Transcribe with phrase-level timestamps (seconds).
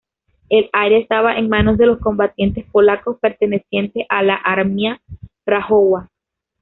[0.49, 4.99] El área estaba en manos de los combatientes polacos pertenecientes a la "Armia
[5.45, 6.09] Krajowa".